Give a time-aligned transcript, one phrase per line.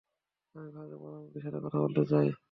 [0.55, 2.27] আমি ভারতের প্রধানমন্ত্রীর সাথে কথা বলতে চাই।